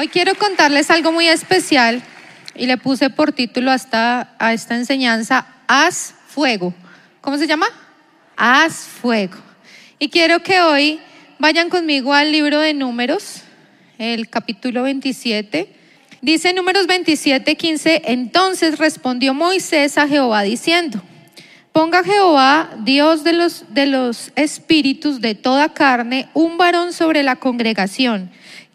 [0.00, 2.02] Hoy quiero contarles algo muy especial
[2.54, 6.72] y le puse por título hasta a esta enseñanza, Haz fuego.
[7.20, 7.66] ¿Cómo se llama?
[8.34, 9.36] Haz fuego.
[9.98, 11.00] Y quiero que hoy
[11.38, 13.42] vayan conmigo al libro de números,
[13.98, 15.70] el capítulo 27.
[16.22, 21.02] Dice números 27, 15, entonces respondió Moisés a Jehová diciendo,
[21.72, 27.36] ponga Jehová, Dios de los, de los espíritus de toda carne, un varón sobre la
[27.36, 28.30] congregación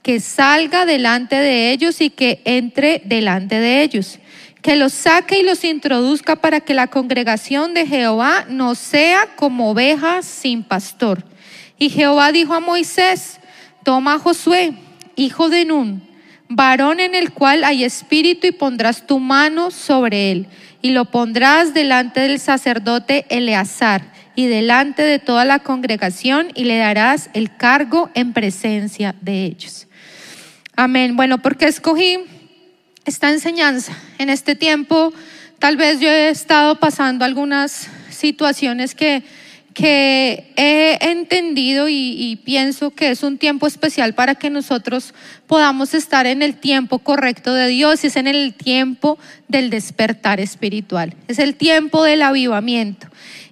[0.05, 4.19] que salga delante de ellos y que entre delante de ellos,
[4.61, 9.71] que los saque y los introduzca para que la congregación de Jehová no sea como
[9.71, 11.23] ovejas sin pastor.
[11.79, 13.39] Y Jehová dijo a Moisés,
[13.83, 14.75] toma a Josué,
[15.15, 16.07] hijo de Nun,
[16.49, 20.45] varón en el cual hay espíritu, y pondrás tu mano sobre él,
[20.83, 26.77] y lo pondrás delante del sacerdote Eleazar y delante de toda la congregación, y le
[26.77, 29.87] darás el cargo en presencia de ellos.
[30.77, 31.15] Amén.
[31.15, 32.19] Bueno, porque escogí
[33.05, 33.93] esta enseñanza.
[34.17, 35.13] En este tiempo,
[35.57, 39.23] tal vez yo he estado pasando algunas situaciones que,
[39.73, 45.13] que he entendido y, y, pienso que es un tiempo especial para que nosotros
[45.47, 48.03] podamos estar en el tiempo correcto de Dios.
[48.03, 51.15] Es en el tiempo del despertar espiritual.
[51.29, 53.07] Es el tiempo del avivamiento.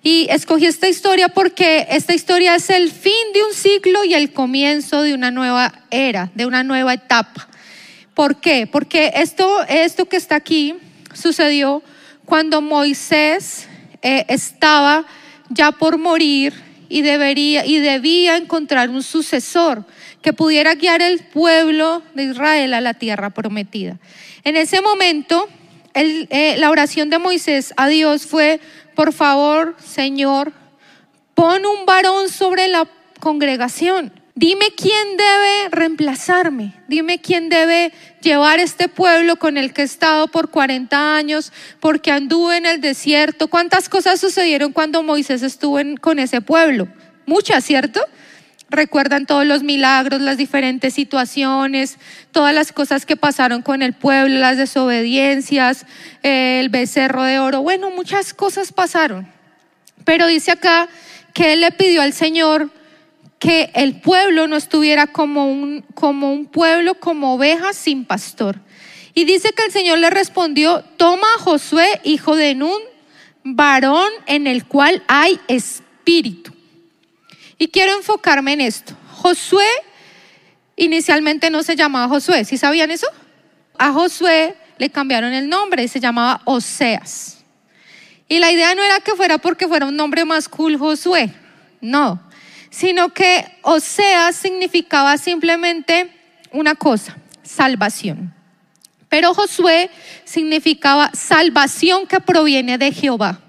[0.06, 4.34] Y escogí esta historia porque esta historia es el fin de un ciclo y el
[4.34, 7.48] comienzo de una nueva era, de una nueva etapa.
[8.14, 8.68] ¿Por qué?
[8.68, 10.76] Porque esto, esto que está aquí
[11.14, 11.82] sucedió
[12.26, 13.68] cuando Moisés
[14.02, 15.06] eh, estaba
[15.50, 16.54] ya por morir
[16.90, 19.86] y, debería, y debía encontrar un sucesor
[20.22, 23.98] que pudiera guiar el pueblo de Israel a la tierra prometida.
[24.44, 25.48] En ese momento,
[25.95, 28.60] eh, la oración de Moisés a Dios fue,
[28.95, 30.53] por favor, Señor,
[31.36, 32.88] pon un varón sobre la
[33.19, 34.11] congregación.
[34.36, 36.73] Dime quién debe reemplazarme.
[36.88, 42.11] Dime quién debe llevar este pueblo con el que he estado por 40 años, porque
[42.11, 43.47] anduve en el desierto.
[43.47, 46.87] ¿Cuántas cosas sucedieron cuando Moisés estuvo con ese pueblo?
[47.27, 48.02] Muchas, ¿cierto?
[48.73, 52.00] Recuerdan todos los milagros, las diferentes situaciones,
[52.32, 55.86] todas las cosas que pasaron con el pueblo, las desobediencias,
[56.23, 57.62] el becerro de oro.
[57.62, 59.32] Bueno, muchas cosas pasaron.
[60.06, 60.89] Pero dice acá
[61.36, 62.72] que él le pidió al Señor
[63.38, 68.58] que el pueblo no estuviera como un, como un pueblo, como ovejas sin pastor.
[69.14, 72.82] Y dice que el Señor le respondió, toma a Josué, hijo de Nun,
[73.44, 76.54] varón en el cual hay espíritu
[77.64, 78.94] y quiero enfocarme en esto.
[79.10, 79.66] Josué
[80.76, 83.08] inicialmente no se llamaba Josué, ¿sí sabían eso?
[83.78, 87.38] A Josué le cambiaron el nombre se llamaba Oseas.
[88.28, 91.34] Y la idea no era que fuera porque fuera un nombre más cool Josué,
[91.80, 92.22] no,
[92.70, 96.12] sino que Oseas significaba simplemente
[96.52, 98.34] una cosa, salvación.
[99.08, 99.90] Pero Josué
[100.26, 103.40] significaba salvación que proviene de Jehová.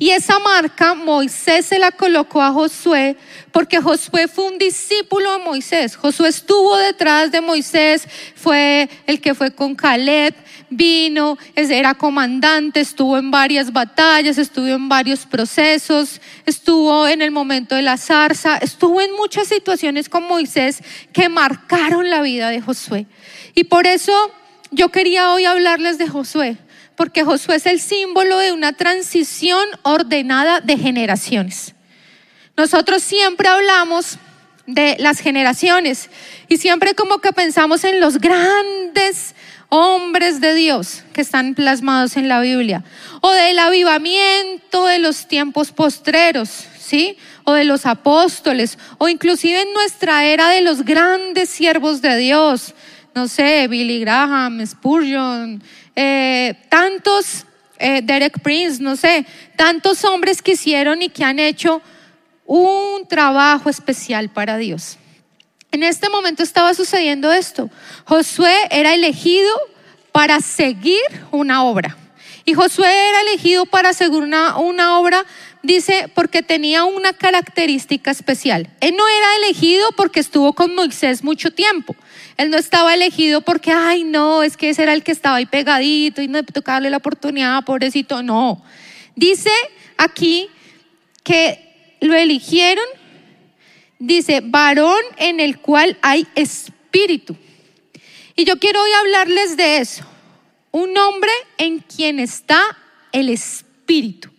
[0.00, 3.16] Y esa marca Moisés se la colocó a Josué
[3.50, 5.96] porque Josué fue un discípulo de Moisés.
[5.96, 10.36] Josué estuvo detrás de Moisés, fue el que fue con Caleb,
[10.70, 17.74] vino, era comandante, estuvo en varias batallas, estuvo en varios procesos, estuvo en el momento
[17.74, 20.80] de la zarza, estuvo en muchas situaciones con Moisés
[21.12, 23.06] que marcaron la vida de Josué.
[23.56, 24.12] Y por eso
[24.70, 26.56] yo quería hoy hablarles de Josué
[26.98, 31.76] porque Josué es el símbolo de una transición ordenada de generaciones.
[32.56, 34.18] Nosotros siempre hablamos
[34.66, 36.10] de las generaciones
[36.48, 39.36] y siempre como que pensamos en los grandes
[39.68, 42.82] hombres de Dios que están plasmados en la Biblia
[43.20, 47.16] o del avivamiento de los tiempos postreros, ¿sí?
[47.44, 52.74] O de los apóstoles o inclusive en nuestra era de los grandes siervos de Dios,
[53.14, 55.62] no sé, Billy Graham, Spurgeon,
[56.00, 57.44] eh, tantos,
[57.80, 59.26] eh, Derek Prince, no sé,
[59.56, 61.82] tantos hombres que hicieron y que han hecho
[62.46, 64.96] un trabajo especial para Dios.
[65.72, 67.68] En este momento estaba sucediendo esto.
[68.04, 69.50] Josué era elegido
[70.12, 71.02] para seguir
[71.32, 71.96] una obra.
[72.44, 75.26] Y Josué era elegido para seguir una, una obra
[75.64, 78.68] dice, porque tenía una característica especial.
[78.80, 81.96] Él no era elegido porque estuvo con Moisés mucho tiempo.
[82.38, 85.46] Él no estaba elegido porque, ay, no, es que ese era el que estaba ahí
[85.46, 88.22] pegadito y no tocaba darle la oportunidad, pobrecito.
[88.22, 88.64] No.
[89.16, 89.50] Dice
[89.96, 90.48] aquí
[91.24, 92.84] que lo eligieron,
[93.98, 97.36] dice, varón en el cual hay espíritu.
[98.36, 100.04] Y yo quiero hoy hablarles de eso.
[100.70, 102.60] Un hombre en quien está
[103.10, 104.30] el espíritu.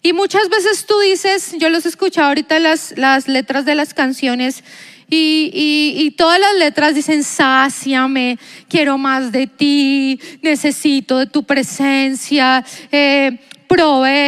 [0.00, 3.92] Y muchas veces tú dices, yo los he escuchado ahorita las, las letras de las
[3.92, 4.64] canciones,
[5.08, 8.38] Y, todas las letras dicen, sáciame,
[8.68, 13.38] quiero más de ti, necesito de tu presencia, eh,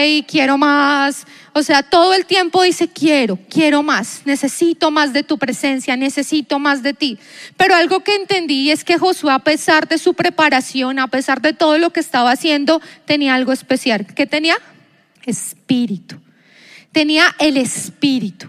[0.07, 1.27] y quiero más.
[1.55, 6.59] O sea, todo el tiempo dice, quiero, quiero más, necesito más de tu presencia, necesito
[6.59, 7.19] más de ti.
[7.57, 11.53] Pero algo que entendí es que Josué, a pesar de su preparación, a pesar de
[11.53, 14.07] todo lo que estaba haciendo, tenía algo especial.
[14.07, 14.57] ¿Qué tenía?
[15.25, 16.21] Espíritu.
[16.93, 18.49] Tenía el espíritu.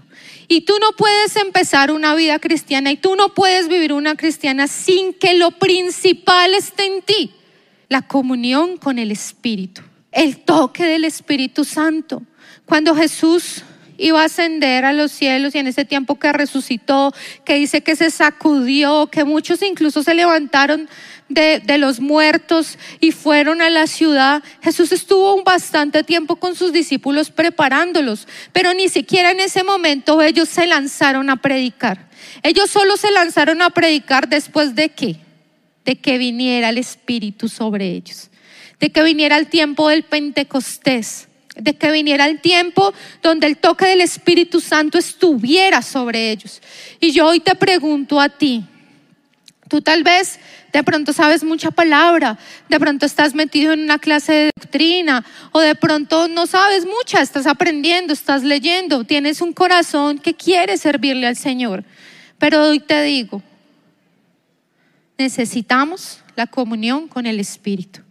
[0.52, 4.68] Y tú no puedes empezar una vida cristiana y tú no puedes vivir una cristiana
[4.68, 7.32] sin que lo principal esté en ti,
[7.88, 12.24] la comunión con el Espíritu, el toque del Espíritu Santo.
[12.66, 13.64] Cuando Jesús
[14.00, 17.14] iba a ascender a los cielos y en ese tiempo que resucitó,
[17.46, 20.90] que dice que se sacudió, que muchos incluso se levantaron
[21.28, 26.56] de, de, los muertos y fueron a la ciudad, Jesús estuvo un bastante tiempo con
[26.56, 32.10] sus discípulos preparándolos, pero ni siquiera en ese momento ellos se lanzaron a predicar.
[32.42, 35.18] Ellos solo se lanzaron a predicar después de qué?
[35.86, 38.30] De que viniera el Espíritu sobre ellos,
[38.80, 43.86] de que viniera el tiempo del Pentecostés de que viniera el tiempo donde el toque
[43.86, 46.62] del Espíritu Santo estuviera sobre ellos.
[47.00, 48.64] Y yo hoy te pregunto a ti,
[49.68, 50.40] tú tal vez
[50.72, 52.38] de pronto sabes mucha palabra,
[52.70, 57.22] de pronto estás metido en una clase de doctrina o de pronto no sabes mucha,
[57.22, 61.84] estás aprendiendo, estás leyendo, tienes un corazón que quiere servirle al Señor.
[62.38, 63.42] Pero hoy te digo,
[65.18, 68.02] necesitamos la comunión con el Espíritu.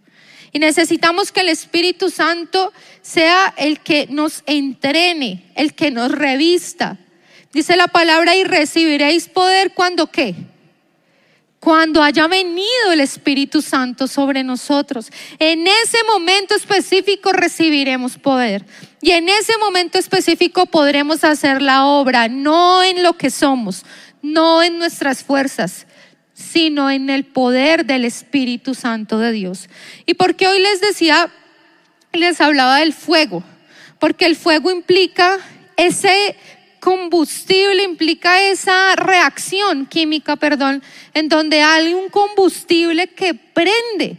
[0.52, 2.72] Y necesitamos que el Espíritu Santo
[3.02, 6.98] sea el que nos entrene, el que nos revista.
[7.52, 10.34] Dice la palabra y recibiréis poder cuando qué?
[11.60, 15.10] Cuando haya venido el Espíritu Santo sobre nosotros.
[15.38, 18.64] En ese momento específico recibiremos poder.
[19.00, 23.84] Y en ese momento específico podremos hacer la obra, no en lo que somos,
[24.22, 25.86] no en nuestras fuerzas,
[26.38, 29.69] sino en el poder del Espíritu Santo de Dios.
[30.06, 31.31] Y porque hoy les decía,
[32.12, 33.43] les hablaba del fuego,
[33.99, 35.38] porque el fuego implica
[35.76, 36.37] ese
[36.79, 40.82] combustible, implica esa reacción química, perdón,
[41.12, 44.17] en donde hay un combustible que prende,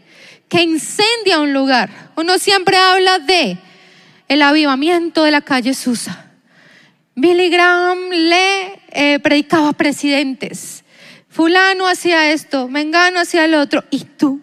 [0.49, 2.11] que incendia un lugar.
[2.17, 3.57] Uno siempre habla de
[4.27, 6.31] el avivamiento de la calle Susa.
[7.15, 10.83] Billy Graham le eh, predicaba a presidentes
[11.39, 14.41] fulano hacía esto, mengano hacía el otro, y tú.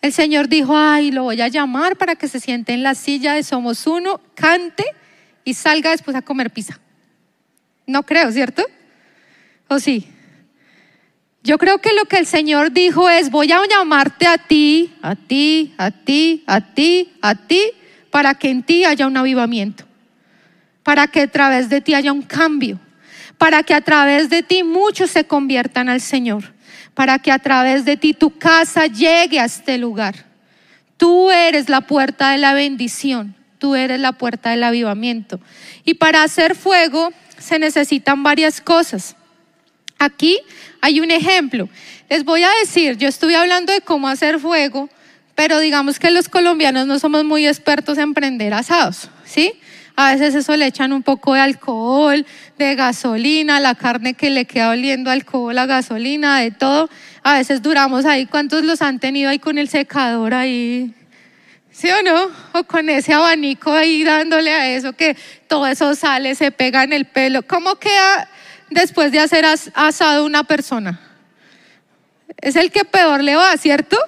[0.00, 3.34] El Señor dijo, ay, lo voy a llamar para que se siente en la silla
[3.34, 4.84] de Somos Uno, cante
[5.44, 6.80] y salga después a comer pizza.
[7.86, 8.64] No creo, ¿cierto?
[9.68, 10.08] ¿O sí?
[11.44, 15.14] Yo creo que lo que el Señor dijo es, voy a llamarte a ti, a
[15.14, 17.70] ti, a ti, a ti, a ti,
[18.10, 19.84] para que en ti haya un avivamiento,
[20.82, 22.80] para que a través de ti haya un cambio
[23.42, 26.54] para que a través de ti muchos se conviertan al Señor,
[26.94, 30.14] para que a través de ti tu casa llegue a este lugar.
[30.96, 35.40] Tú eres la puerta de la bendición, tú eres la puerta del avivamiento.
[35.84, 39.16] Y para hacer fuego se necesitan varias cosas.
[39.98, 40.38] Aquí
[40.80, 41.68] hay un ejemplo.
[42.08, 44.88] Les voy a decir, yo estuve hablando de cómo hacer fuego,
[45.34, 49.54] pero digamos que los colombianos no somos muy expertos en prender asados, ¿sí?
[49.94, 52.24] A veces eso le echan un poco de alcohol,
[52.58, 56.88] de gasolina, la carne que le queda oliendo alcohol, la gasolina, de todo.
[57.22, 58.26] A veces duramos ahí.
[58.26, 60.94] ¿Cuántos los han tenido ahí con el secador ahí?
[61.70, 62.30] ¿Sí o no?
[62.52, 65.16] O con ese abanico ahí dándole a eso que
[65.46, 67.42] todo eso sale, se pega en el pelo.
[67.42, 68.28] ¿Cómo queda
[68.70, 71.00] después de hacer asado una persona?
[72.40, 73.98] Es el que peor le va, ¿cierto?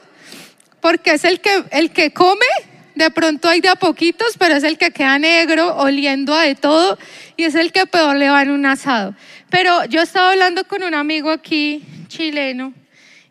[0.80, 2.46] Porque es el que, el que come
[2.94, 6.54] de pronto hay de a poquitos, pero es el que queda negro, oliendo a de
[6.54, 6.98] todo,
[7.36, 9.14] y es el que peor le va en un asado.
[9.50, 12.72] Pero yo estaba hablando con un amigo aquí, chileno,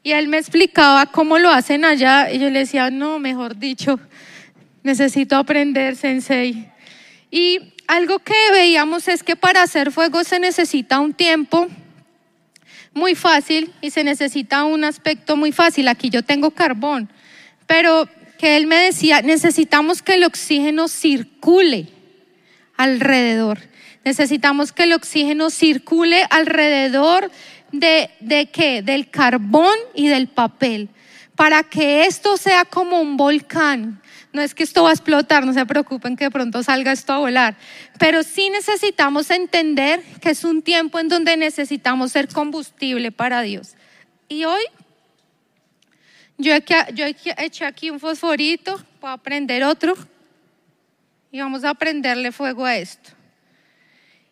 [0.04, 4.00] y él me explicaba cómo lo hacen allá, y yo le decía, no, mejor dicho,
[4.84, 6.70] necesito aprender, sensei.
[7.32, 11.68] Y algo que veíamos es que para hacer fuego se necesita un tiempo
[12.94, 15.88] muy fácil y se necesita un aspecto muy fácil.
[15.88, 17.10] Aquí yo tengo carbón,
[17.66, 18.08] pero
[18.44, 21.88] que él me decía, necesitamos que el oxígeno circule
[22.76, 23.58] alrededor.
[24.04, 27.32] Necesitamos que el oxígeno circule alrededor
[27.72, 28.82] de, de qué?
[28.82, 30.90] Del carbón y del papel.
[31.38, 34.02] Para que esto sea como un volcán.
[34.34, 37.14] No es que esto va a explotar, no se preocupen que de pronto salga esto
[37.14, 37.56] a volar.
[37.98, 43.76] Pero sí necesitamos entender que es un tiempo en donde necesitamos ser combustible para Dios.
[44.28, 44.64] Y hoy
[46.38, 46.52] yo,
[46.94, 49.96] yo eché aquí un fosforito, para prender otro
[51.30, 53.10] y vamos a prenderle fuego a esto.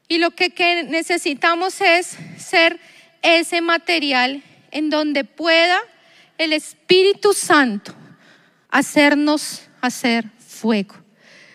[0.07, 0.49] Y lo que
[0.87, 2.79] necesitamos es ser
[3.21, 4.41] ese material
[4.71, 5.77] en donde pueda
[6.37, 7.93] el Espíritu Santo
[8.69, 10.95] hacernos hacer fuego.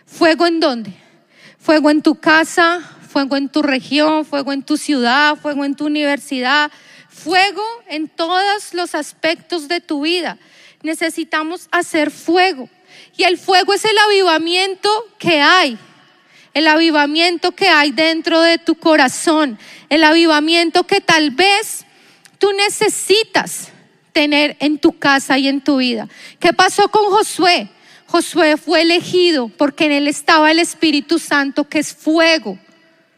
[0.05, 0.93] ¿Fuego en dónde?
[1.59, 5.87] Fuego en tu casa, fuego en tu región, fuego en tu ciudad, fuego en tu
[5.87, 6.71] universidad,
[7.17, 10.39] fuego en todos los aspectos de tu vida.
[10.83, 12.69] Necesitamos hacer fuego.
[13.17, 15.79] Y el fuego es el avivamiento que hay,
[16.55, 19.59] el avivamiento que hay dentro de tu corazón,
[19.89, 21.85] el avivamiento que tal vez
[22.39, 23.69] tú necesitas
[24.13, 26.09] tener en tu casa y en tu vida.
[26.39, 27.69] ¿Qué pasó con Josué?
[28.07, 32.59] Josué fue elegido porque en él estaba el Espíritu Santo, que es fuego,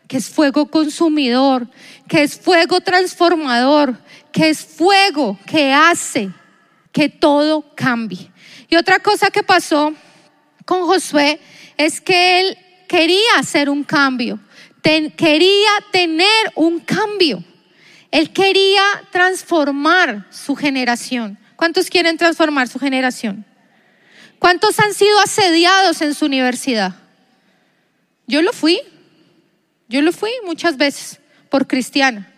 [0.08, 1.68] que es fuego consumidor,
[2.08, 3.98] que es fuego transformador,
[4.32, 6.30] que es fuego que hace
[6.90, 8.30] que todo cambie.
[8.68, 9.92] Y otra cosa que pasó
[10.64, 11.38] con Josué
[11.76, 14.40] es que él quería hacer un cambio,
[15.16, 17.44] quería tener un cambio.
[18.10, 21.38] Él quería transformar su generación.
[21.56, 23.44] ¿Cuántos quieren transformar su generación?
[24.38, 26.94] ¿Cuántos han sido asediados en su universidad?
[28.26, 28.80] Yo lo fui.
[29.88, 32.28] Yo lo fui muchas veces por cristiana.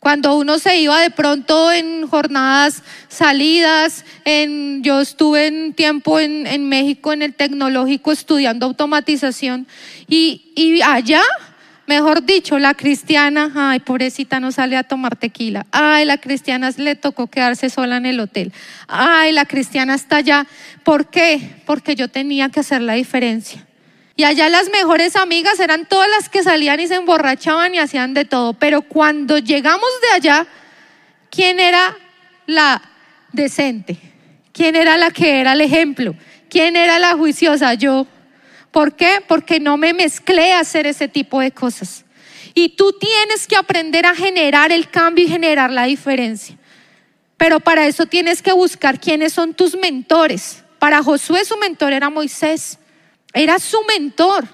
[0.00, 6.46] Cuando uno se iba de pronto en jornadas salidas, en, yo estuve en tiempo en,
[6.46, 9.68] en México en el tecnológico estudiando automatización
[10.08, 11.22] y, y allá
[11.86, 15.66] Mejor dicho, la cristiana, ay, pobrecita, no sale a tomar tequila.
[15.72, 18.52] Ay, la cristiana le tocó quedarse sola en el hotel.
[18.86, 20.46] Ay, la cristiana está allá.
[20.84, 21.60] ¿Por qué?
[21.66, 23.66] Porque yo tenía que hacer la diferencia.
[24.14, 28.14] Y allá las mejores amigas eran todas las que salían y se emborrachaban y hacían
[28.14, 28.52] de todo.
[28.54, 30.46] Pero cuando llegamos de allá,
[31.30, 31.96] ¿quién era
[32.46, 32.82] la
[33.32, 33.96] decente?
[34.52, 36.14] ¿Quién era la que era el ejemplo?
[36.50, 37.72] ¿Quién era la juiciosa?
[37.74, 38.06] Yo.
[38.70, 39.22] ¿Por qué?
[39.26, 42.04] Porque no me mezclé a hacer ese tipo de cosas.
[42.54, 46.56] Y tú tienes que aprender a generar el cambio y generar la diferencia.
[47.38, 50.62] Pero para eso tienes que buscar quiénes son tus mentores.
[50.78, 52.78] Para Josué su mentor era Moisés.
[53.32, 54.46] Era su mentor.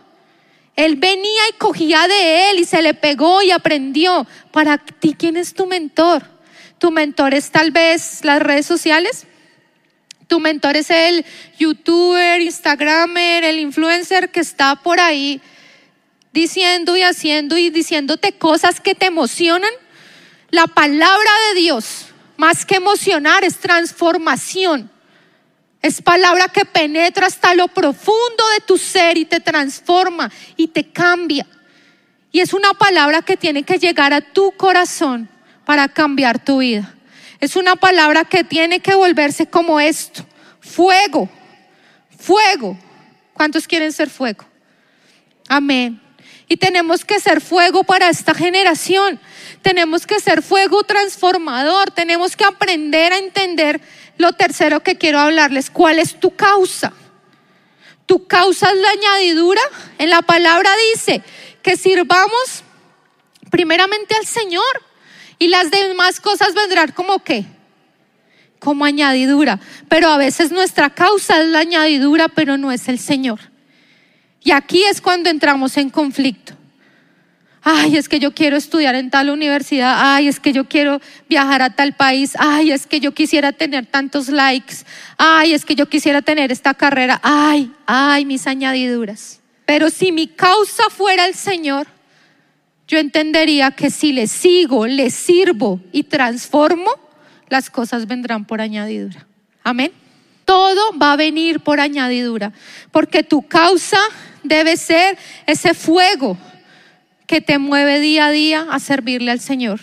[0.77, 4.27] Él venía y cogía de él y se le pegó y aprendió.
[4.53, 6.23] Para ti, ¿quién es tu mentor?
[6.79, 9.27] Tu mentor es tal vez las redes sociales.
[10.29, 11.25] Tu mentor es el
[11.59, 15.41] youtuber, instagramer, el influencer que está por ahí
[16.33, 19.73] diciendo y haciendo y diciéndote cosas que te emocionan.
[20.51, 22.07] La palabra de Dios,
[22.37, 24.91] más que emocionar, es transformación.
[25.81, 30.91] Es palabra que penetra hasta lo profundo de tu ser y te transforma y te
[30.91, 31.47] cambia.
[32.33, 35.29] Y es una palabra que tiene que llegar a tu corazón
[35.65, 36.95] para cambiar tu vida.
[37.41, 40.27] Es una palabra que tiene que volverse como esto.
[40.61, 41.29] Fuego.
[42.19, 42.77] Fuego.
[43.33, 44.45] ¿Cuántos quieren ser fuego?
[45.49, 46.01] Amén.
[46.49, 49.21] Y tenemos que ser fuego para esta generación.
[49.61, 51.91] Tenemos que ser fuego transformador.
[51.91, 53.81] Tenemos que aprender a entender
[54.17, 55.71] lo tercero que quiero hablarles.
[55.71, 56.93] ¿Cuál es tu causa?
[58.07, 59.61] Tu causa es la añadidura.
[59.99, 61.23] En la palabra dice
[61.63, 62.65] que sirvamos
[63.51, 64.65] primeramente al Señor.
[65.39, 67.45] Y las demás cosas vendrán como qué?
[68.59, 69.61] Como añadidura.
[69.89, 73.39] Pero a veces nuestra causa es la añadidura, pero no es el Señor.
[74.43, 76.55] Y aquí es cuando entramos en conflicto.
[77.63, 79.95] Ay, es que yo quiero estudiar en tal universidad.
[79.99, 82.35] Ay, es que yo quiero viajar a tal país.
[82.39, 84.77] Ay, es que yo quisiera tener tantos likes.
[85.17, 87.21] Ay, es que yo quisiera tener esta carrera.
[87.23, 89.41] Ay, ay, mis añadiduras.
[89.67, 91.87] Pero si mi causa fuera el Señor,
[92.87, 96.91] yo entendería que si le sigo, le sirvo y transformo,
[97.51, 99.27] las cosas vendrán por añadidura.
[99.63, 99.93] Amén.
[100.47, 102.55] Todo va a venir por añadidura,
[102.91, 103.99] porque tu causa
[104.49, 106.37] debe ser ese fuego
[107.27, 109.81] que te mueve día a día a servirle al Señor.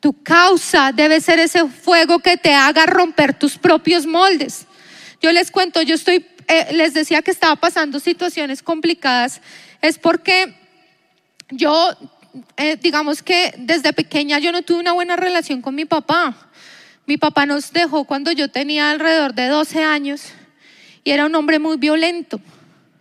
[0.00, 4.66] Tu causa debe ser ese fuego que te haga romper tus propios moldes.
[5.20, 9.40] Yo les cuento, yo estoy, eh, les decía que estaba pasando situaciones complicadas,
[9.80, 10.54] es porque
[11.50, 11.96] yo
[12.56, 16.36] eh, digamos que desde pequeña yo no tuve una buena relación con mi papá.
[17.06, 20.22] Mi papá nos dejó cuando yo tenía alrededor de 12 años
[21.04, 22.40] y era un hombre muy violento.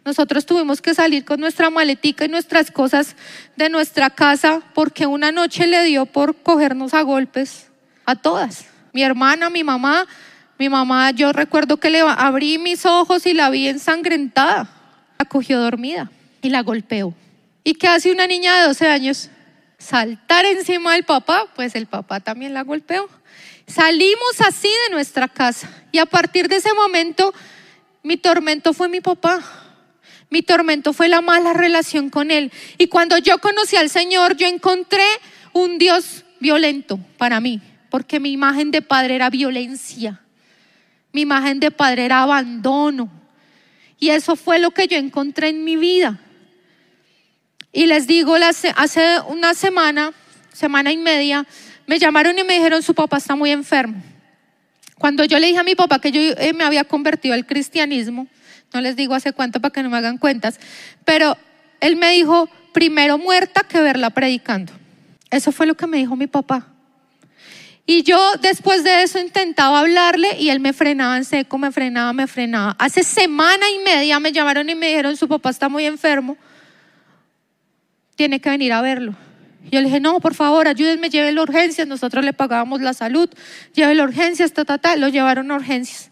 [0.06, 3.16] Nosotros tuvimos que salir con nuestra maletica y nuestras cosas
[3.56, 7.68] de nuestra casa porque una noche le dio por cogernos a golpes
[8.06, 8.66] a todas.
[8.92, 10.06] Mi hermana, mi mamá,
[10.60, 14.70] mi mamá, yo recuerdo que le abrí mis ojos y la vi ensangrentada.
[15.18, 17.14] La cogió dormida y la golpeó.
[17.64, 19.30] ¿Y qué hace una niña de 12 años?
[19.78, 23.10] Saltar encima del papá, pues el papá también la golpeó.
[23.68, 27.34] Salimos así de nuestra casa y a partir de ese momento
[28.04, 29.42] mi tormento fue mi papá.
[30.34, 32.52] Mi tormento fue la mala relación con él.
[32.80, 35.06] Y cuando yo conocí al Señor, yo encontré
[35.54, 37.62] un Dios violento para mí,
[37.92, 40.22] porque mi imagen de padre era violencia,
[41.12, 43.12] mi imagen de padre era abandono.
[44.00, 46.20] Y eso fue lo que yo encontré en mi vida.
[47.72, 50.13] Y les digo, hace una semana,
[50.52, 51.46] semana y media,
[51.86, 54.02] me llamaron y me dijeron, su papá está muy enfermo.
[54.98, 58.28] Cuando yo le dije a mi papá que yo eh, me había convertido al cristianismo,
[58.74, 60.60] no les digo hace cuánto para que no me hagan cuentas,
[61.06, 61.38] pero
[61.80, 64.74] él me dijo, primero muerta que verla predicando.
[65.30, 66.68] Eso fue lo que me dijo mi papá.
[67.86, 72.13] Y yo después de eso intentaba hablarle y él me frenaba en seco, me frenaba,
[72.13, 72.75] me frenaba.
[72.80, 76.38] Hace semana y media me llamaron y me dijeron, su papá está muy enfermo,
[78.15, 79.15] tiene que venir a verlo.
[79.72, 81.88] Yo le dije, no, por favor, ayúdenme, llévelo a urgencias.
[81.88, 83.30] Nosotros le pagábamos la salud,
[83.74, 84.96] llévelo a urgencias, ta, ta, ta.
[84.96, 86.12] Lo llevaron a urgencias.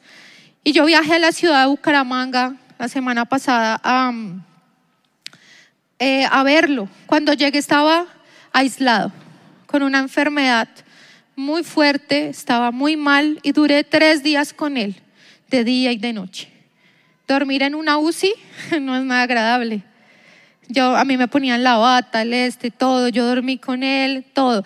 [0.63, 4.13] Y yo viajé a la ciudad de Bucaramanga la semana pasada a,
[5.97, 6.87] eh, a verlo.
[7.07, 8.05] Cuando llegué estaba
[8.51, 9.11] aislado,
[9.65, 10.69] con una enfermedad
[11.35, 14.95] muy fuerte, estaba muy mal y duré tres días con él,
[15.49, 16.51] de día y de noche.
[17.27, 18.33] Dormir en una UCI
[18.81, 19.81] no es nada agradable.
[20.67, 23.09] Yo, a mí me ponían la bata, el este, todo.
[23.09, 24.63] Yo dormí con él, todo.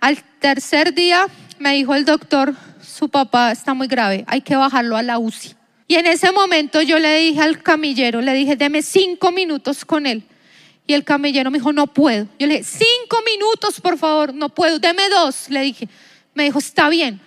[0.00, 1.26] Al tercer día
[1.60, 2.54] me dijo el doctor,
[2.86, 5.54] su papá está muy grave, hay que bajarlo a la UCI.
[5.88, 10.06] Y en ese momento yo le dije al camillero, le dije, deme cinco minutos con
[10.06, 10.24] él.
[10.86, 12.26] Y el camillero me dijo, no puedo.
[12.38, 15.48] Yo le dije, cinco minutos, por favor, no puedo, deme dos.
[15.48, 15.88] Le dije,
[16.34, 17.20] me dijo, está bien.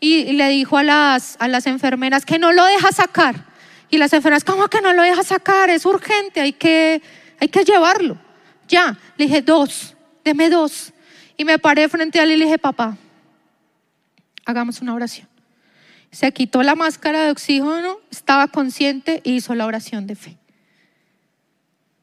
[0.00, 3.46] Y le dijo a las, a las enfermeras que no lo deja sacar.
[3.90, 5.70] Y las enfermeras, ¿cómo que no lo deja sacar?
[5.70, 7.00] Es urgente, hay que
[7.40, 8.16] hay que llevarlo.
[8.68, 9.94] Ya, le dije, dos,
[10.24, 10.92] deme dos.
[11.36, 12.96] Y me paré frente a él y le dije, papá,
[14.44, 15.28] hagamos una oración.
[16.10, 20.36] Se quitó la máscara de oxígeno, estaba consciente e hizo la oración de fe.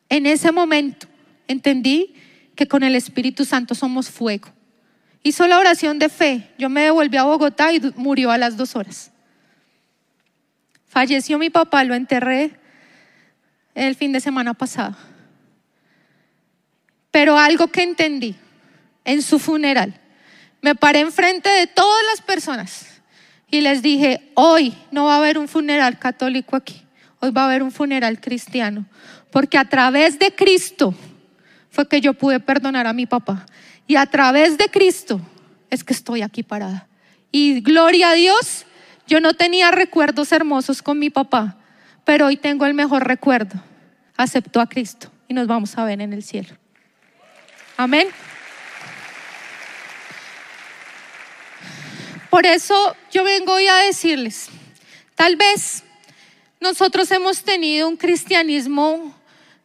[0.09, 1.07] En ese momento
[1.47, 2.13] entendí
[2.55, 4.49] que con el Espíritu Santo somos fuego.
[5.23, 6.49] Hizo la oración de fe.
[6.57, 9.11] Yo me devolví a Bogotá y murió a las dos horas.
[10.87, 12.51] Falleció mi papá, lo enterré
[13.75, 14.97] el fin de semana pasado.
[17.11, 18.35] Pero algo que entendí
[19.05, 19.99] en su funeral,
[20.61, 22.87] me paré enfrente de todas las personas
[23.49, 26.81] y les dije, hoy no va a haber un funeral católico aquí,
[27.19, 28.85] hoy va a haber un funeral cristiano,
[29.31, 30.93] porque a través de Cristo
[31.69, 33.45] fue que yo pude perdonar a mi papá
[33.87, 35.19] y a través de Cristo
[35.69, 36.87] es que estoy aquí parada.
[37.31, 38.65] Y gloria a Dios,
[39.07, 41.57] yo no tenía recuerdos hermosos con mi papá,
[42.05, 43.61] pero hoy tengo el mejor recuerdo.
[44.17, 46.55] Aceptó a Cristo y nos vamos a ver en el cielo.
[47.77, 48.07] Amén.
[52.31, 54.47] Por eso yo vengo hoy a decirles,
[55.15, 55.83] tal vez
[56.61, 59.13] nosotros hemos tenido un cristianismo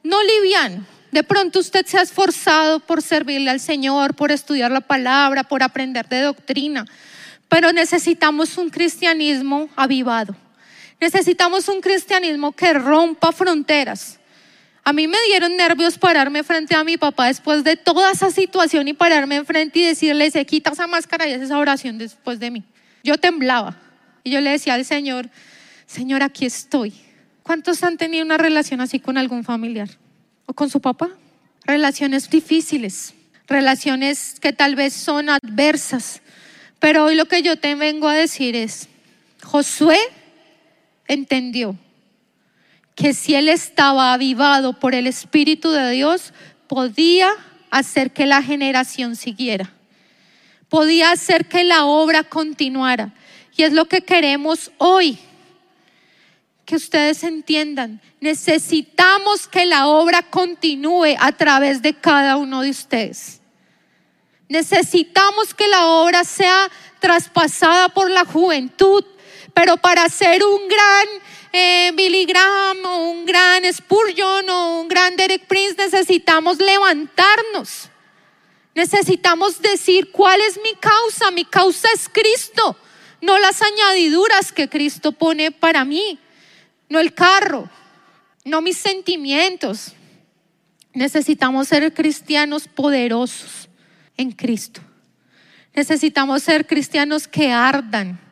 [0.02, 0.84] no liviano.
[1.12, 5.62] De pronto usted se ha esforzado por servirle al Señor, por estudiar la palabra, por
[5.62, 6.84] aprender de doctrina,
[7.48, 10.34] pero necesitamos un cristianismo avivado.
[11.00, 14.18] Necesitamos un cristianismo que rompa fronteras,
[14.86, 18.86] a mí me dieron nervios pararme frente a mi papá después de toda esa situación
[18.86, 22.52] y pararme enfrente y decirle, se quita esa máscara y hace esa oración después de
[22.52, 22.62] mí.
[23.02, 23.76] Yo temblaba
[24.22, 25.28] y yo le decía al Señor,
[25.86, 26.94] Señor, aquí estoy.
[27.42, 29.88] ¿Cuántos han tenido una relación así con algún familiar
[30.46, 31.10] o con su papá?
[31.64, 33.12] Relaciones difíciles,
[33.48, 36.22] relaciones que tal vez son adversas.
[36.78, 38.88] Pero hoy lo que yo te vengo a decir es,
[39.42, 39.98] Josué
[41.08, 41.76] entendió
[42.96, 46.32] que si él estaba avivado por el Espíritu de Dios,
[46.66, 47.30] podía
[47.70, 49.70] hacer que la generación siguiera,
[50.68, 53.12] podía hacer que la obra continuara.
[53.54, 55.18] Y es lo que queremos hoy,
[56.64, 58.00] que ustedes entiendan.
[58.20, 63.40] Necesitamos que la obra continúe a través de cada uno de ustedes.
[64.48, 69.04] Necesitamos que la obra sea traspasada por la juventud,
[69.56, 71.06] pero para ser un gran
[71.50, 77.88] eh, Billy Graham o un gran Spurgeon o un gran Derek Prince, necesitamos levantarnos.
[78.74, 81.30] Necesitamos decir cuál es mi causa.
[81.30, 82.76] Mi causa es Cristo,
[83.22, 86.18] no las añadiduras que Cristo pone para mí,
[86.90, 87.70] no el carro,
[88.44, 89.94] no mis sentimientos.
[90.92, 93.70] Necesitamos ser cristianos poderosos
[94.18, 94.82] en Cristo.
[95.72, 98.25] Necesitamos ser cristianos que ardan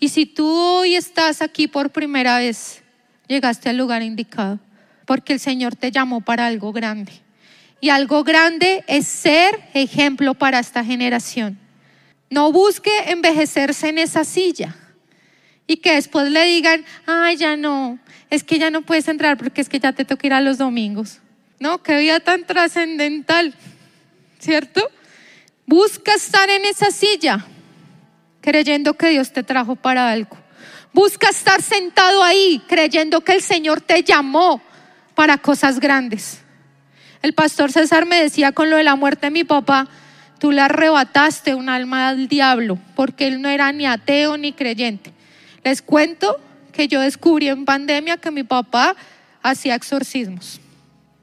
[0.00, 2.82] y si tú hoy estás aquí por primera vez,
[3.28, 4.58] llegaste al lugar indicado,
[5.04, 7.12] porque el Señor te llamó para algo grande.
[7.82, 11.58] Y algo grande es ser ejemplo para esta generación.
[12.30, 14.74] No busque envejecerse en esa silla
[15.66, 17.98] y que después le digan, ay, ya no,
[18.30, 20.56] es que ya no puedes entrar porque es que ya te toca ir a los
[20.56, 21.18] domingos.
[21.58, 23.54] No, qué vida tan trascendental,
[24.38, 24.90] ¿cierto?
[25.66, 27.46] Busca estar en esa silla
[28.40, 30.36] creyendo que Dios te trajo para algo.
[30.92, 34.60] Busca estar sentado ahí creyendo que el Señor te llamó
[35.14, 36.40] para cosas grandes.
[37.22, 39.88] El pastor César me decía con lo de la muerte de mi papá,
[40.38, 45.12] tú le arrebataste un alma al diablo porque él no era ni ateo ni creyente.
[45.62, 46.40] Les cuento
[46.72, 48.96] que yo descubrí en pandemia que mi papá
[49.42, 50.60] hacía exorcismos.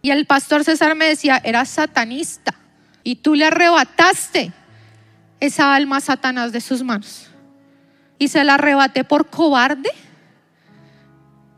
[0.01, 2.53] Y el pastor César me decía, era satanista.
[3.03, 4.51] Y tú le arrebataste
[5.39, 7.27] esa alma a Satanás de sus manos.
[8.19, 9.89] ¿Y se la arrebaté por cobarde?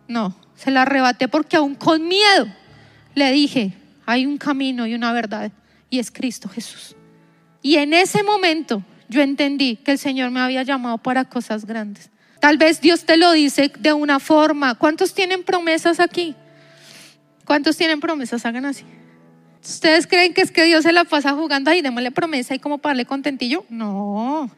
[0.08, 2.48] No, se la arrebaté porque aún con miedo
[3.16, 3.74] le dije,
[4.06, 5.52] hay un camino y una verdad
[5.90, 6.96] y es Cristo Jesús.
[7.62, 12.10] Y en ese momento yo entendí que el Señor me había llamado para cosas grandes.
[12.40, 14.76] Tal vez Dios te lo dice de una forma.
[14.76, 16.36] ¿Cuántos tienen promesas aquí?
[17.46, 18.46] ¿Cuántos tienen promesas?
[18.46, 18.86] Hagan así.
[19.64, 22.78] ¿Ustedes creen que es que Dios se la pasa jugando ahí, démosle promesa y como
[22.78, 23.66] para darle contentillo?
[23.70, 24.50] No.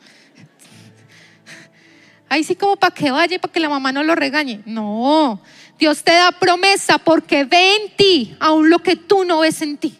[2.29, 4.61] Ahí sí como para que vaya y para que la mamá no lo regañe.
[4.65, 5.41] No.
[5.77, 9.77] Dios te da promesa porque ve en ti aún lo que tú no ves en
[9.77, 9.97] ti.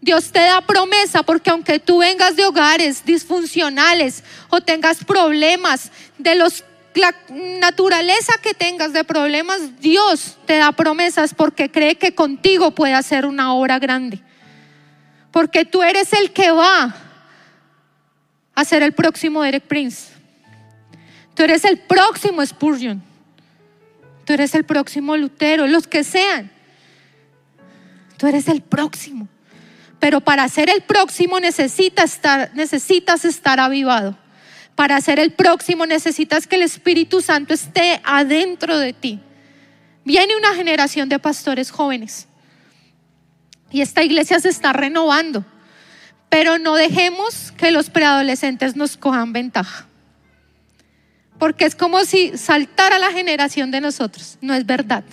[0.00, 6.34] Dios te da promesa porque aunque tú vengas de hogares disfuncionales o tengas problemas de
[6.34, 6.62] los
[6.94, 7.14] la
[7.60, 13.26] naturaleza que tengas de problemas, Dios te da promesas porque cree que contigo puede hacer
[13.26, 14.20] una obra grande.
[15.30, 16.94] Porque tú eres el que va
[18.54, 20.12] a ser el próximo Derek Prince.
[21.34, 23.02] Tú eres el próximo Spurgeon.
[24.24, 26.50] Tú eres el próximo Lutero, los que sean.
[28.16, 29.28] Tú eres el próximo.
[29.98, 34.16] Pero para ser el próximo estar, necesitas estar avivado.
[34.74, 39.20] Para ser el próximo necesitas que el Espíritu Santo esté adentro de ti.
[40.04, 42.26] Viene una generación de pastores jóvenes
[43.70, 45.44] y esta iglesia se está renovando,
[46.28, 49.86] pero no dejemos que los preadolescentes nos cojan ventaja.
[51.38, 54.38] Porque es como si saltara la generación de nosotros.
[54.40, 55.04] No es verdad.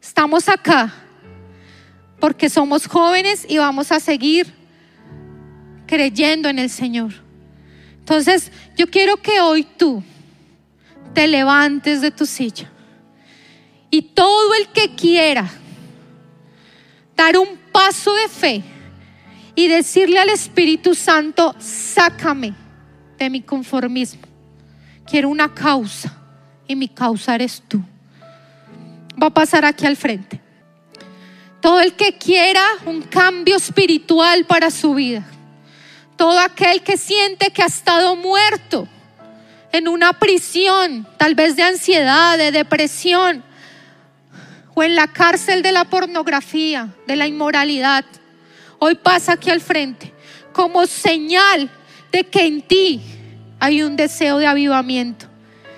[0.00, 0.92] Estamos acá
[2.18, 4.52] porque somos jóvenes y vamos a seguir
[5.86, 7.12] creyendo en el Señor.
[8.10, 10.02] Entonces, yo quiero que hoy tú
[11.14, 12.68] te levantes de tu silla
[13.88, 15.48] y todo el que quiera
[17.14, 18.64] dar un paso de fe
[19.54, 22.52] y decirle al Espíritu Santo, sácame
[23.16, 24.22] de mi conformismo.
[25.06, 26.12] Quiero una causa
[26.66, 27.80] y mi causa eres tú.
[29.22, 30.40] Va a pasar aquí al frente.
[31.60, 35.24] Todo el que quiera un cambio espiritual para su vida
[36.20, 38.86] todo aquel que siente que ha estado muerto
[39.72, 43.42] en una prisión, tal vez de ansiedad, de depresión,
[44.74, 48.04] o en la cárcel de la pornografía, de la inmoralidad,
[48.80, 50.12] hoy pasa aquí al frente
[50.52, 51.70] como señal
[52.12, 53.00] de que en ti
[53.58, 55.24] hay un deseo de avivamiento.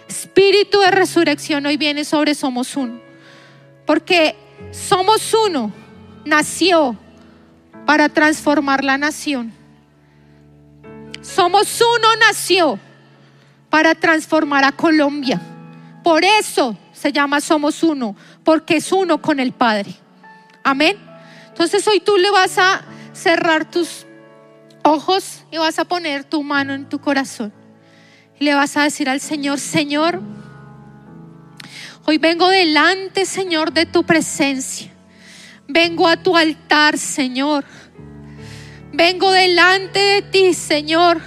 [0.08, 3.00] Espíritu de resurrección hoy viene sobre Somos Uno.
[3.86, 4.34] Porque
[4.72, 5.72] Somos Uno
[6.24, 6.98] nació
[7.86, 9.61] para transformar la nación.
[11.22, 12.78] Somos uno nació
[13.70, 15.40] para transformar a Colombia.
[16.02, 19.94] Por eso se llama Somos uno, porque es uno con el Padre.
[20.64, 20.98] Amén.
[21.48, 22.82] Entonces hoy tú le vas a
[23.12, 24.04] cerrar tus
[24.82, 27.52] ojos y vas a poner tu mano en tu corazón.
[28.40, 30.20] Y le vas a decir al Señor, Señor,
[32.04, 34.90] hoy vengo delante, Señor, de tu presencia.
[35.68, 37.64] Vengo a tu altar, Señor
[38.92, 41.18] Vengo delante de ti, Señor,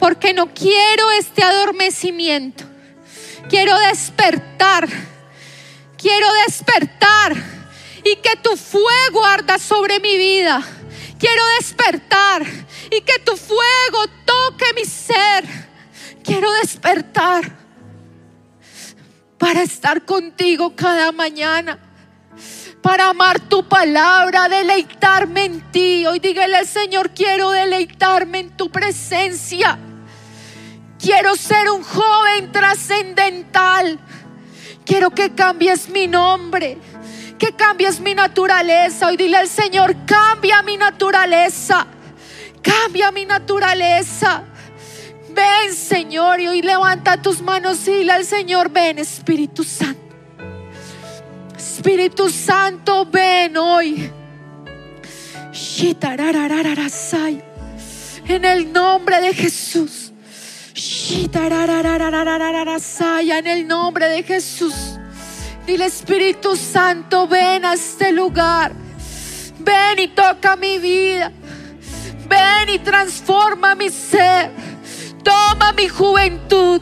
[0.00, 2.64] porque no quiero este adormecimiento.
[3.48, 4.88] Quiero despertar.
[5.96, 7.36] Quiero despertar
[8.04, 10.60] y que tu fuego arda sobre mi vida.
[11.18, 12.44] Quiero despertar
[12.90, 15.44] y que tu fuego toque mi ser.
[16.24, 17.56] Quiero despertar
[19.38, 21.85] para estar contigo cada mañana
[22.86, 26.06] para amar tu palabra, deleitarme en ti.
[26.06, 29.76] Hoy dígale al Señor, quiero deleitarme en tu presencia.
[30.96, 33.98] Quiero ser un joven trascendental.
[34.84, 36.78] Quiero que cambies mi nombre,
[37.40, 39.08] que cambies mi naturaleza.
[39.08, 41.88] Hoy dile al Señor, cambia mi naturaleza.
[42.62, 44.44] Cambia mi naturaleza.
[45.30, 50.05] Ven, Señor, y hoy levanta tus manos y dile al Señor, ven, Espíritu Santo.
[51.86, 54.10] Espíritu Santo, ven hoy.
[58.26, 60.12] En el nombre de Jesús.
[63.30, 64.74] En el nombre de Jesús.
[65.64, 68.72] Dile Espíritu Santo, ven a este lugar.
[69.60, 71.30] Ven y toca mi vida.
[72.28, 74.50] Ven y transforma mi ser.
[75.22, 76.80] Toma mi juventud.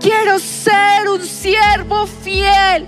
[0.00, 2.86] Quiero ser un siervo fiel.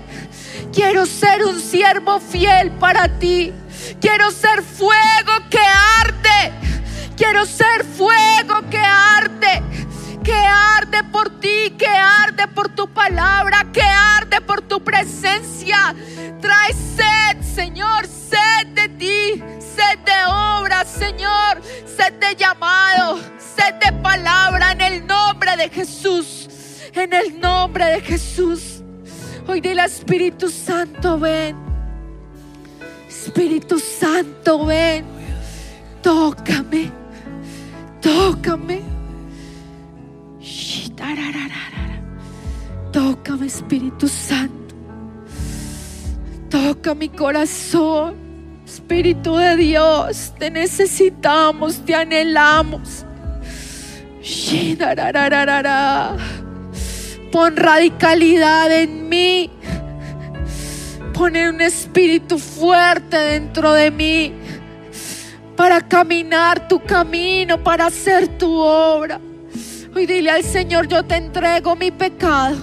[0.73, 3.53] Quiero ser un siervo fiel para ti.
[3.99, 5.59] Quiero ser fuego que
[6.01, 6.51] arde.
[7.17, 9.61] Quiero ser fuego que arde.
[10.23, 15.95] Que arde por ti, que arde por tu palabra, que arde por tu presencia.
[16.39, 23.91] Trae sed, Señor, sed de ti, sed de obra, Señor, sed de llamado, sed de
[24.01, 26.47] palabra en el nombre de Jesús.
[26.93, 28.78] En el nombre de Jesús.
[29.49, 31.55] Hoy dile Espíritu Santo, ven.
[33.07, 35.03] Espíritu Santo, ven.
[36.03, 36.91] Tócame.
[37.99, 38.83] Tócame.
[42.91, 44.75] Tócame, Espíritu Santo.
[46.51, 48.13] Toca mi corazón.
[48.63, 53.03] Espíritu de Dios, te necesitamos, te anhelamos.
[57.31, 59.49] Pon radicalidad en mí.
[61.13, 64.33] Pon un espíritu fuerte dentro de mí
[65.55, 69.19] para caminar tu camino, para hacer tu obra.
[69.93, 72.55] Hoy dile al Señor, yo te entrego mi pecado.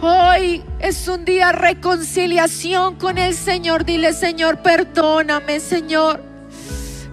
[0.00, 3.84] Hoy es un día de reconciliación con el Señor.
[3.84, 6.20] Dile, Señor, perdóname, Señor.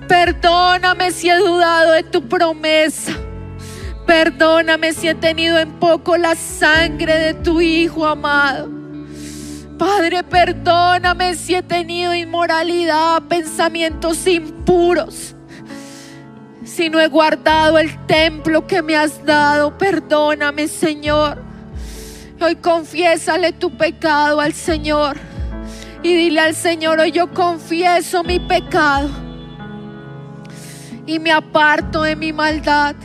[0.08, 3.13] Perdóname si he dudado de tu promesa.
[4.10, 8.67] Perdóname si he tenido en poco la sangre de tu Hijo amado.
[9.78, 15.36] Padre, perdóname si he tenido inmoralidad, pensamientos impuros.
[16.65, 21.43] Si no he guardado el templo que me has dado, perdóname, Señor.
[22.41, 25.17] Hoy confiésale tu pecado al Señor.
[26.02, 29.08] Y dile al Señor, hoy yo confieso mi pecado.
[31.06, 32.95] Y me aparto de mi maldad.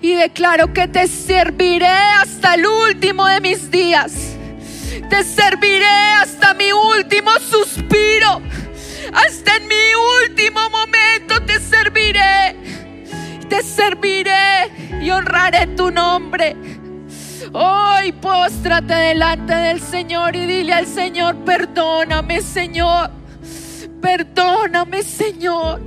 [0.00, 4.36] Y declaro que te serviré hasta el último de mis días.
[5.10, 5.86] Te serviré
[6.20, 8.40] hasta mi último suspiro.
[9.12, 9.74] Hasta en mi
[10.22, 12.54] último momento te serviré.
[13.48, 16.56] Te serviré y honraré tu nombre.
[17.52, 23.10] Hoy póstrate delante del Señor y dile al Señor, perdóname Señor.
[24.02, 25.80] Perdóname Señor.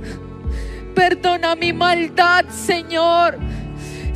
[0.94, 3.38] Perdona mi maldad Señor.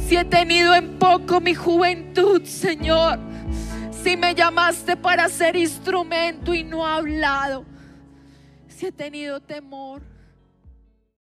[0.07, 3.19] Si he tenido en poco mi juventud Señor.
[3.90, 7.64] Si me llamaste para ser instrumento y no hablado.
[8.69, 10.03] Si he tenido temor.